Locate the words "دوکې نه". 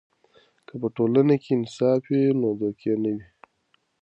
2.59-3.09